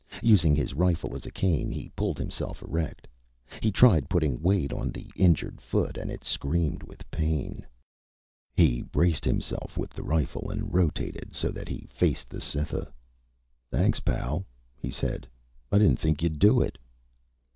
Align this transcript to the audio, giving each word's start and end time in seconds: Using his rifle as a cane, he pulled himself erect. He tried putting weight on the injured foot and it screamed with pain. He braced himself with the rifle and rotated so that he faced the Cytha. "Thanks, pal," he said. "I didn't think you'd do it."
Using 0.23 0.55
his 0.55 0.73
rifle 0.73 1.15
as 1.15 1.27
a 1.27 1.31
cane, 1.31 1.69
he 1.69 1.89
pulled 1.89 2.17
himself 2.17 2.63
erect. 2.63 3.07
He 3.61 3.71
tried 3.71 4.09
putting 4.09 4.41
weight 4.41 4.73
on 4.73 4.89
the 4.89 5.11
injured 5.15 5.61
foot 5.61 5.95
and 5.95 6.09
it 6.09 6.23
screamed 6.23 6.81
with 6.81 7.05
pain. 7.11 7.63
He 8.55 8.81
braced 8.81 9.23
himself 9.25 9.77
with 9.77 9.91
the 9.91 10.01
rifle 10.01 10.49
and 10.49 10.73
rotated 10.73 11.35
so 11.35 11.49
that 11.51 11.69
he 11.69 11.85
faced 11.91 12.29
the 12.31 12.41
Cytha. 12.41 12.91
"Thanks, 13.69 13.99
pal," 13.99 14.43
he 14.75 14.89
said. 14.89 15.27
"I 15.71 15.77
didn't 15.77 15.99
think 15.99 16.23
you'd 16.23 16.39
do 16.39 16.61
it." 16.61 16.79